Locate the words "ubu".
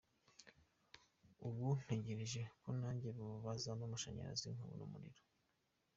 1.47-1.67